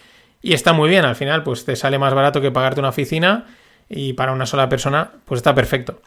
y 0.42 0.52
está 0.52 0.74
muy 0.74 0.90
bien. 0.90 1.06
Al 1.06 1.16
final, 1.16 1.42
pues 1.42 1.64
te 1.64 1.74
sale 1.74 1.98
más 1.98 2.12
barato 2.12 2.42
que 2.42 2.50
pagarte 2.50 2.80
una 2.80 2.90
oficina 2.90 3.46
y 3.88 4.12
para 4.12 4.32
una 4.32 4.44
sola 4.44 4.68
persona, 4.68 5.10
pues 5.24 5.38
está 5.38 5.54
perfecto. 5.54 6.02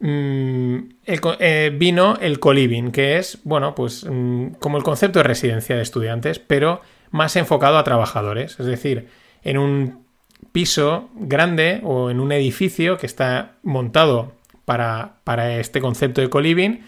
Mm, 0.00 0.78
eh, 1.06 1.72
vino 1.74 2.18
el 2.20 2.38
coliving, 2.38 2.92
que 2.92 3.16
es, 3.16 3.38
bueno, 3.44 3.74
pues 3.74 4.04
mm, 4.04 4.56
como 4.58 4.76
el 4.76 4.82
concepto 4.82 5.20
de 5.20 5.22
residencia 5.22 5.74
de 5.74 5.82
estudiantes, 5.82 6.38
pero 6.38 6.82
más 7.10 7.36
enfocado 7.36 7.78
a 7.78 7.84
trabajadores. 7.84 8.58
Es 8.58 8.66
decir, 8.66 9.08
en 9.42 9.58
un 9.58 10.04
piso 10.52 11.10
grande 11.14 11.80
o 11.84 12.10
en 12.10 12.20
un 12.20 12.32
edificio 12.32 12.96
que 12.96 13.06
está 13.06 13.52
montado 13.62 14.32
para, 14.64 15.58
este 15.58 15.80
concepto 15.80 16.20
de 16.20 16.30
co-living, 16.30 16.80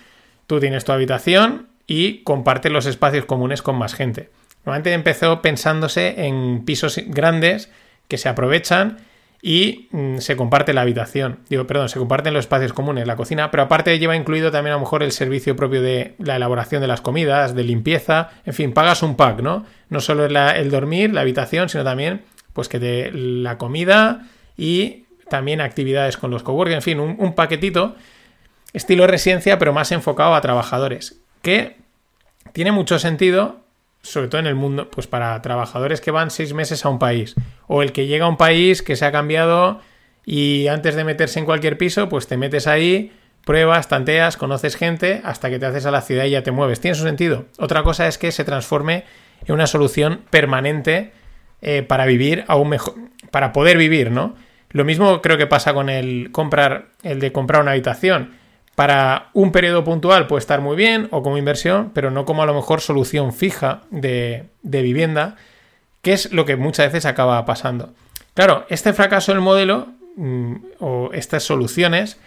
tú 0.47 0.61
tienes 0.61 0.85
tu 0.85 0.93
habitación 0.93 1.69
y 1.87 2.23
compartes 2.23 2.71
los 2.71 2.87
espacios 2.87 3.25
comunes 3.25 3.63
con 3.63 3.77
más 3.77 3.95
gente. 3.95 4.31
Normalmente 4.65 4.93
empezó 4.93 5.43
pensándose 5.43 6.27
en 6.27 6.65
pisos 6.65 7.01
grandes 7.07 7.71
que 8.07 8.19
se 8.19 8.29
aprovechan 8.29 8.99
y 9.45 9.89
mm, 9.91 10.19
se 10.19 10.37
comparte 10.37 10.73
la 10.73 10.83
habitación. 10.83 11.41
Digo, 11.51 11.67
perdón, 11.67 11.89
se 11.89 11.99
comparten 11.99 12.33
los 12.33 12.45
espacios 12.45 12.73
comunes, 12.73 13.07
la 13.09 13.17
cocina, 13.17 13.51
pero 13.51 13.65
aparte 13.65 13.99
lleva 13.99 14.17
incluido 14.17 14.53
también 14.53 14.73
a 14.73 14.77
lo 14.77 14.81
mejor 14.81 15.03
el 15.03 15.11
servicio 15.11 15.57
propio 15.57 15.83
de 15.83 16.15
la 16.19 16.37
elaboración 16.37 16.81
de 16.81 16.87
las 16.87 17.01
comidas, 17.01 17.55
de 17.55 17.65
limpieza, 17.65 18.31
en 18.47 18.55
fin, 18.55 18.73
pagas 18.73 19.03
un 19.03 19.17
pack, 19.17 19.41
¿no? 19.41 19.67
No 19.91 20.01
solo 20.01 20.27
el 20.27 20.71
dormir, 20.71 21.13
la 21.13 21.23
habitación, 21.23 21.69
sino 21.69 21.83
también 21.83 22.23
pues 22.53 22.69
que 22.69 22.79
te, 22.79 23.11
la 23.13 23.59
comida 23.59 24.29
y 24.57 25.07
también 25.29 25.61
actividades 25.61 26.17
con 26.17 26.31
los 26.31 26.43
coworking, 26.43 26.77
en 26.77 26.83
fin, 26.83 27.01
un, 27.01 27.35
paquetito 27.35 27.97
estilo 28.73 29.07
residencia, 29.07 29.59
pero 29.59 29.73
más 29.73 29.91
enfocado 29.91 30.35
a 30.35 30.41
trabajadores, 30.41 31.21
que 31.41 31.79
tiene 32.53 32.71
mucho 32.71 32.99
sentido, 32.99 33.61
sobre 34.03 34.29
todo 34.29 34.41
en 34.41 34.47
el 34.47 34.55
mundo, 34.55 34.91
pues 34.91 35.07
para 35.07 35.41
trabajadores 35.43 36.01
que 36.01 36.11
van 36.11 36.31
seis 36.31 36.53
meses 36.53 36.85
a 36.85 36.91
un 36.91 36.99
país, 36.99 37.35
o 37.73 37.83
el 37.83 37.93
que 37.93 38.07
llega 38.07 38.27
a 38.27 38.29
un 38.29 38.37
país 38.37 38.83
que 38.83 38.97
se 38.97 39.07
ha 39.07 39.13
cambiado 39.13 39.81
y 40.27 40.67
antes 40.69 40.95
de 40.95 41.05
meterse 41.05 41.39
en 41.39 41.47
cualquier 41.47 41.79
piso, 41.79 42.11
pues 42.11 42.27
te 42.27 42.37
metes 42.37 42.67
ahí, 42.67 43.13
pruebas, 43.47 43.89
tanteas, 43.89 44.37
conoces 44.37 44.77
gente, 44.77 45.23
hasta 45.25 45.49
que 45.49 45.59
te 45.59 45.65
haces 45.65 45.87
a 45.87 45.91
la 45.91 46.03
ciudad 46.03 46.27
y 46.27 46.31
ya 46.31 46.43
te 46.43 46.51
mueves. 46.51 46.81
Tiene 46.81 46.95
su 46.97 47.05
sentido. 47.05 47.47
Otra 47.59 47.83
cosa 47.83 48.07
es 48.07 48.19
que 48.19 48.31
se 48.31 48.45
transforme 48.45 49.05
en 49.47 49.55
una 49.55 49.67
solución 49.67 50.21
permanente 50.29 51.13
eh, 51.63 51.83
para 51.83 52.05
vivir 52.05 52.45
aún 52.47 52.69
mejor, 52.69 52.95
para 53.31 53.55
poder 53.55 53.79
vivir, 53.79 54.11
¿no? 54.11 54.37
Lo 54.69 54.85
mismo 54.85 55.23
creo 55.23 55.39
que 55.39 55.47
pasa 55.47 55.73
con 55.73 55.89
el 55.89 56.31
comprar, 56.31 56.89
el 57.03 57.21
de 57.21 57.33
comprar 57.33 57.63
una 57.63 57.71
habitación. 57.71 58.33
Para 58.75 59.31
un 59.33 59.51
periodo 59.51 59.83
puntual 59.83 60.27
puede 60.27 60.41
estar 60.41 60.61
muy 60.61 60.77
bien 60.77 61.09
o 61.11 61.23
como 61.23 61.39
inversión, 61.39 61.91
pero 61.95 62.11
no 62.11 62.27
como 62.27 62.43
a 62.43 62.47
lo 62.47 62.55
mejor 62.55 62.83
solución 62.83 63.33
fija 63.33 63.81
de, 63.91 64.51
vivienda, 64.63 65.37
que 66.03 66.13
es 66.13 66.33
lo 66.33 66.45
que 66.45 66.57
muchas 66.57 66.87
veces 66.87 67.07
acaba 67.07 67.45
pasando. 67.47 67.95
Claro, 68.35 68.67
este 68.69 68.93
fracaso 68.93 69.33
del 69.33 69.41
modelo 69.41 69.89
mm, 70.17 70.55
o 70.81 71.11
estas 71.13 71.45
soluciones 71.45 72.19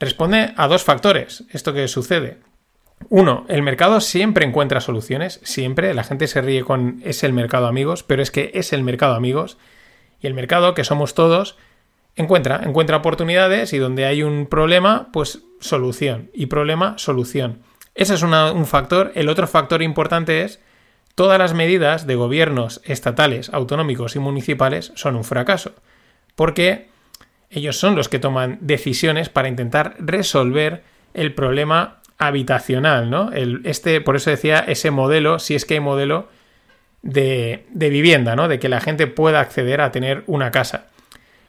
responde 0.00 0.54
a 0.56 0.66
dos 0.66 0.82
factores. 0.82 1.44
Esto 1.52 1.72
que 1.72 1.88
sucede. 1.88 2.38
Uno, 3.10 3.46
el 3.48 3.62
mercado 3.62 4.00
siempre 4.00 4.44
encuentra 4.44 4.80
soluciones, 4.80 5.40
siempre. 5.42 5.94
La 5.94 6.04
gente 6.04 6.26
se 6.26 6.40
ríe 6.40 6.64
con 6.64 7.00
es 7.04 7.22
el 7.22 7.32
mercado 7.32 7.66
amigos, 7.66 8.02
pero 8.02 8.22
es 8.22 8.30
que 8.30 8.50
es 8.54 8.72
el 8.72 8.82
mercado 8.82 9.14
amigos. 9.14 9.58
Y 10.20 10.26
el 10.26 10.34
mercado, 10.34 10.74
que 10.74 10.84
somos 10.84 11.14
todos, 11.14 11.56
encuentra, 12.16 12.62
encuentra 12.64 12.96
oportunidades 12.96 13.72
y 13.72 13.78
donde 13.78 14.04
hay 14.04 14.22
un 14.22 14.46
problema, 14.46 15.10
pues 15.12 15.42
solución. 15.60 16.30
Y 16.34 16.46
problema, 16.46 16.98
solución. 16.98 17.62
Ese 17.94 18.14
es 18.14 18.22
un 18.22 18.66
factor. 18.66 19.12
El 19.14 19.28
otro 19.28 19.46
factor 19.46 19.82
importante 19.82 20.42
es 20.42 20.60
todas 21.18 21.40
las 21.40 21.52
medidas 21.52 22.06
de 22.06 22.14
gobiernos 22.14 22.80
estatales, 22.84 23.50
autonómicos 23.52 24.14
y 24.14 24.20
municipales 24.20 24.92
son 24.94 25.16
un 25.16 25.24
fracaso. 25.24 25.74
Porque 26.36 26.90
ellos 27.50 27.76
son 27.76 27.96
los 27.96 28.08
que 28.08 28.20
toman 28.20 28.58
decisiones 28.60 29.28
para 29.28 29.48
intentar 29.48 29.96
resolver 29.98 30.84
el 31.14 31.34
problema 31.34 31.96
habitacional, 32.18 33.10
¿no? 33.10 33.32
El, 33.32 33.62
este, 33.64 34.00
por 34.00 34.14
eso 34.14 34.30
decía 34.30 34.60
ese 34.60 34.92
modelo, 34.92 35.40
si 35.40 35.56
es 35.56 35.64
que 35.64 35.74
hay 35.74 35.80
modelo 35.80 36.28
de, 37.02 37.66
de 37.70 37.90
vivienda, 37.90 38.36
¿no? 38.36 38.46
De 38.46 38.60
que 38.60 38.68
la 38.68 38.80
gente 38.80 39.08
pueda 39.08 39.40
acceder 39.40 39.80
a 39.80 39.90
tener 39.90 40.22
una 40.28 40.52
casa. 40.52 40.86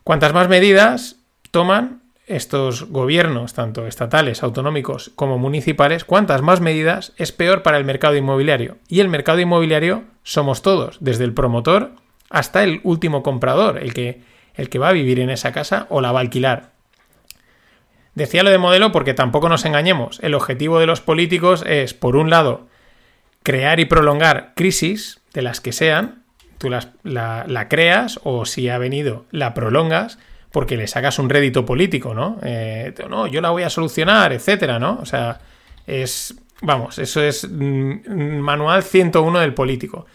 Cuantas 0.03 0.33
más 0.33 0.49
medidas 0.49 1.17
toman 1.51 1.98
estos 2.29 2.89
gobiernos, 2.89 3.53
tanto 3.53 3.87
estatales, 3.87 4.43
autonómicos 4.43 5.11
como 5.15 5.37
municipales, 5.37 6.05
cuantas 6.05 6.41
más 6.41 6.61
medidas 6.61 7.13
es 7.17 7.31
peor 7.31 7.63
para 7.63 7.77
el 7.77 7.83
mercado 7.83 8.15
inmobiliario. 8.15 8.77
Y 8.87 9.01
el 9.01 9.09
mercado 9.09 9.39
inmobiliario 9.39 10.03
somos 10.23 10.61
todos, 10.61 10.97
desde 11.01 11.25
el 11.25 11.33
promotor 11.33 11.91
hasta 12.29 12.63
el 12.63 12.79
último 12.83 13.23
comprador, 13.23 13.79
el 13.79 13.93
que, 13.93 14.21
el 14.53 14.69
que 14.69 14.79
va 14.79 14.89
a 14.89 14.93
vivir 14.93 15.19
en 15.19 15.31
esa 15.31 15.51
casa 15.51 15.87
o 15.89 16.01
la 16.01 16.11
va 16.11 16.19
a 16.19 16.21
alquilar. 16.21 16.71
Decía 18.13 18.43
lo 18.43 18.51
de 18.51 18.57
modelo 18.57 18.91
porque 18.91 19.13
tampoco 19.13 19.49
nos 19.49 19.65
engañemos. 19.65 20.19
El 20.21 20.35
objetivo 20.35 20.79
de 20.79 20.85
los 20.85 21.01
políticos 21.01 21.63
es, 21.65 21.93
por 21.93 22.15
un 22.15 22.29
lado, 22.29 22.67
crear 23.43 23.79
y 23.79 23.85
prolongar 23.85 24.53
crisis, 24.55 25.21
de 25.33 25.41
las 25.41 25.61
que 25.61 25.71
sean, 25.71 26.23
tú 26.57 26.69
la, 26.69 27.67
creas 27.69 28.19
o 28.23 28.45
si 28.45 28.69
ha 28.69 28.77
venido 28.77 29.25
la 29.31 29.53
prolongas 29.53 30.19
porque 30.51 30.77
le 30.77 30.87
sacas 30.87 31.19
un 31.19 31.29
rédito 31.29 31.65
político, 31.65 32.13
¿no? 32.13 32.37
Eh, 32.43 32.93
no, 33.09 33.27
yo 33.27 33.41
la 33.41 33.51
voy 33.51 33.63
a 33.63 33.69
solucionar, 33.69 34.33
etcétera, 34.33 34.79
¿no? 34.79 34.99
O 35.01 35.05
sea, 35.05 35.39
es, 35.85 36.35
vamos, 36.61 36.97
eso 36.97 37.21
es 37.21 37.47
mm, 37.49 38.39
manual 38.39 38.83
101 38.83 39.39
del 39.39 39.53
político. 39.53 40.05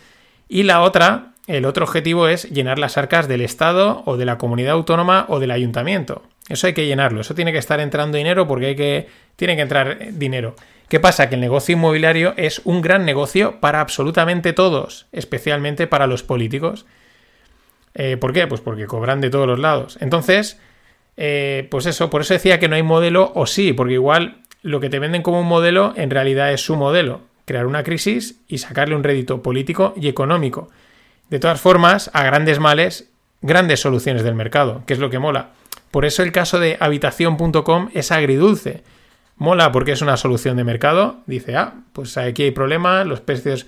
Y 0.48 0.64
la 0.64 0.82
otra, 0.82 1.34
el 1.46 1.64
otro 1.64 1.84
objetivo 1.84 2.28
es 2.28 2.50
llenar 2.50 2.78
las 2.78 2.98
arcas 2.98 3.28
del 3.28 3.42
Estado 3.42 4.02
o 4.06 4.16
de 4.16 4.24
la 4.24 4.38
comunidad 4.38 4.72
autónoma 4.72 5.26
o 5.28 5.38
del 5.38 5.50
ayuntamiento. 5.50 6.22
Eso 6.48 6.66
hay 6.66 6.74
que 6.74 6.86
llenarlo, 6.86 7.22
eso 7.22 7.34
tiene 7.34 7.52
que 7.52 7.58
estar 7.58 7.80
entrando 7.80 8.18
dinero 8.18 8.46
porque 8.46 8.66
hay 8.66 8.76
que, 8.76 9.08
tiene 9.36 9.56
que 9.56 9.62
entrar 9.62 9.98
dinero. 10.12 10.56
¿Qué 10.88 11.00
pasa? 11.00 11.28
Que 11.28 11.36
el 11.36 11.40
negocio 11.40 11.74
inmobiliario 11.74 12.34
es 12.36 12.60
un 12.64 12.82
gran 12.82 13.06
negocio 13.06 13.60
para 13.60 13.80
absolutamente 13.80 14.52
todos, 14.52 15.06
especialmente 15.12 15.86
para 15.86 16.06
los 16.06 16.22
políticos. 16.22 16.84
Eh, 17.94 18.16
¿Por 18.16 18.32
qué? 18.32 18.46
Pues 18.46 18.60
porque 18.60 18.86
cobran 18.86 19.20
de 19.20 19.30
todos 19.30 19.46
los 19.46 19.58
lados. 19.58 19.98
Entonces, 20.00 20.60
eh, 21.16 21.68
pues 21.70 21.86
eso, 21.86 22.10
por 22.10 22.22
eso 22.22 22.34
decía 22.34 22.58
que 22.58 22.68
no 22.68 22.76
hay 22.76 22.82
modelo 22.82 23.32
o 23.34 23.46
sí, 23.46 23.72
porque 23.72 23.94
igual 23.94 24.38
lo 24.62 24.80
que 24.80 24.90
te 24.90 24.98
venden 24.98 25.22
como 25.22 25.40
un 25.40 25.46
modelo 25.46 25.92
en 25.96 26.10
realidad 26.10 26.52
es 26.52 26.60
su 26.60 26.76
modelo, 26.76 27.20
crear 27.44 27.66
una 27.66 27.82
crisis 27.82 28.40
y 28.48 28.58
sacarle 28.58 28.96
un 28.96 29.04
rédito 29.04 29.42
político 29.42 29.94
y 29.96 30.08
económico. 30.08 30.68
De 31.30 31.38
todas 31.38 31.60
formas, 31.60 32.10
a 32.12 32.24
grandes 32.24 32.58
males, 32.58 33.10
grandes 33.42 33.80
soluciones 33.80 34.22
del 34.22 34.34
mercado, 34.34 34.82
que 34.86 34.94
es 34.94 34.98
lo 34.98 35.10
que 35.10 35.18
mola. 35.18 35.50
Por 35.90 36.04
eso 36.04 36.22
el 36.22 36.32
caso 36.32 36.58
de 36.58 36.76
habitación.com 36.80 37.90
es 37.94 38.10
agridulce 38.10 38.82
Mola 39.36 39.72
porque 39.72 39.92
es 39.92 40.02
una 40.02 40.16
solución 40.16 40.56
de 40.56 40.64
mercado. 40.64 41.18
Dice, 41.26 41.56
ah, 41.56 41.74
pues 41.92 42.16
aquí 42.16 42.44
hay 42.44 42.50
problemas, 42.52 43.06
los 43.06 43.20
precios 43.20 43.66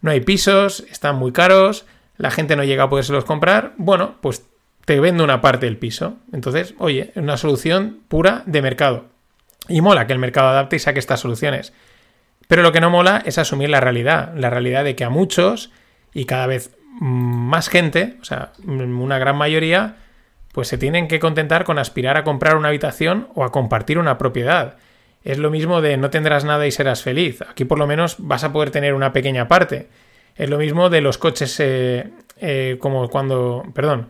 no 0.00 0.10
hay 0.10 0.20
pisos, 0.20 0.84
están 0.90 1.16
muy 1.16 1.32
caros, 1.32 1.86
la 2.18 2.30
gente 2.30 2.56
no 2.56 2.64
llega 2.64 2.84
a 2.84 2.90
podérselos 2.90 3.24
comprar. 3.24 3.72
Bueno, 3.78 4.16
pues 4.20 4.46
te 4.84 5.00
vendo 5.00 5.24
una 5.24 5.40
parte 5.40 5.66
del 5.66 5.78
piso. 5.78 6.16
Entonces, 6.32 6.74
oye, 6.78 7.12
es 7.14 7.22
una 7.22 7.36
solución 7.36 8.00
pura 8.08 8.42
de 8.46 8.60
mercado. 8.60 9.06
Y 9.68 9.80
mola 9.80 10.06
que 10.06 10.12
el 10.12 10.18
mercado 10.18 10.48
adapte 10.48 10.76
y 10.76 10.80
saque 10.80 10.98
estas 10.98 11.20
soluciones. 11.20 11.72
Pero 12.48 12.62
lo 12.62 12.72
que 12.72 12.80
no 12.80 12.90
mola 12.90 13.22
es 13.24 13.38
asumir 13.38 13.70
la 13.70 13.80
realidad, 13.80 14.32
la 14.34 14.50
realidad 14.50 14.84
de 14.84 14.96
que 14.96 15.04
a 15.04 15.10
muchos 15.10 15.70
y 16.14 16.24
cada 16.24 16.46
vez 16.46 16.74
más 17.00 17.68
gente, 17.68 18.16
o 18.20 18.24
sea, 18.24 18.52
una 18.66 19.18
gran 19.18 19.36
mayoría, 19.36 19.96
pues 20.52 20.68
se 20.68 20.78
tienen 20.78 21.06
que 21.06 21.20
contentar 21.20 21.64
con 21.64 21.78
aspirar 21.78 22.16
a 22.16 22.24
comprar 22.24 22.56
una 22.56 22.68
habitación 22.68 23.28
o 23.34 23.44
a 23.44 23.52
compartir 23.52 23.98
una 23.98 24.18
propiedad. 24.18 24.76
Es 25.22 25.38
lo 25.38 25.50
mismo 25.50 25.82
de 25.82 25.96
no 25.98 26.10
tendrás 26.10 26.44
nada 26.44 26.66
y 26.66 26.72
serás 26.72 27.02
feliz. 27.02 27.42
Aquí 27.42 27.64
por 27.64 27.78
lo 27.78 27.86
menos 27.86 28.16
vas 28.18 28.44
a 28.44 28.52
poder 28.52 28.70
tener 28.70 28.94
una 28.94 29.12
pequeña 29.12 29.46
parte. 29.46 29.88
Es 30.38 30.48
lo 30.48 30.58
mismo 30.58 30.88
de 30.88 31.00
los 31.00 31.18
coches 31.18 31.58
eh, 31.58 32.10
eh, 32.40 32.76
como 32.80 33.08
cuando, 33.08 33.64
perdón, 33.74 34.06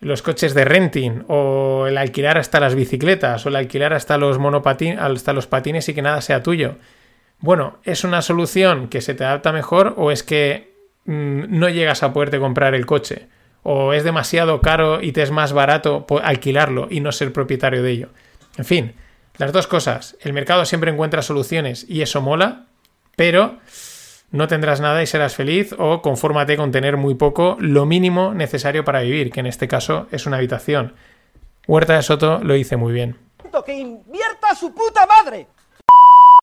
los 0.00 0.22
coches 0.22 0.54
de 0.54 0.64
renting 0.64 1.24
o 1.28 1.86
el 1.86 1.98
alquilar 1.98 2.38
hasta 2.38 2.58
las 2.58 2.74
bicicletas 2.74 3.44
o 3.44 3.50
el 3.50 3.56
alquilar 3.56 3.92
hasta 3.92 4.16
los 4.16 4.38
hasta 4.98 5.32
los 5.34 5.46
patines 5.46 5.86
y 5.90 5.94
que 5.94 6.00
nada 6.00 6.22
sea 6.22 6.42
tuyo. 6.42 6.76
Bueno, 7.40 7.78
¿es 7.84 8.04
una 8.04 8.22
solución 8.22 8.88
que 8.88 9.02
se 9.02 9.14
te 9.14 9.24
adapta 9.24 9.52
mejor 9.52 9.94
o 9.98 10.10
es 10.10 10.22
que 10.22 10.72
mm, 11.04 11.58
no 11.58 11.68
llegas 11.68 12.02
a 12.02 12.14
poderte 12.14 12.38
comprar 12.38 12.74
el 12.74 12.86
coche? 12.86 13.28
¿O 13.62 13.92
es 13.92 14.02
demasiado 14.02 14.62
caro 14.62 15.02
y 15.02 15.12
te 15.12 15.20
es 15.20 15.30
más 15.30 15.52
barato 15.52 16.06
alquilarlo 16.22 16.88
y 16.90 17.00
no 17.00 17.12
ser 17.12 17.34
propietario 17.34 17.82
de 17.82 17.90
ello? 17.90 18.08
En 18.56 18.64
fin, 18.64 18.94
las 19.36 19.52
dos 19.52 19.66
cosas. 19.66 20.16
El 20.22 20.32
mercado 20.32 20.64
siempre 20.64 20.90
encuentra 20.90 21.20
soluciones 21.20 21.84
y 21.86 22.00
eso 22.00 22.22
mola, 22.22 22.64
pero 23.16 23.58
no 24.30 24.48
tendrás 24.48 24.80
nada 24.80 25.02
y 25.02 25.06
serás 25.06 25.34
feliz 25.34 25.74
o 25.78 26.02
confórmate 26.02 26.56
con 26.56 26.70
tener 26.70 26.96
muy 26.96 27.14
poco, 27.14 27.56
lo 27.60 27.86
mínimo 27.86 28.32
necesario 28.34 28.84
para 28.84 29.00
vivir, 29.00 29.30
que 29.30 29.40
en 29.40 29.46
este 29.46 29.68
caso 29.68 30.06
es 30.10 30.26
una 30.26 30.36
habitación. 30.36 30.94
Huerta 31.66 31.94
de 31.94 32.02
Soto 32.02 32.38
lo 32.42 32.54
dice 32.54 32.76
muy 32.76 32.92
bien. 32.92 33.16
¡Que 33.64 33.74
invierta 33.74 34.54
su 34.54 34.72
puta 34.72 35.06
madre! 35.06 35.46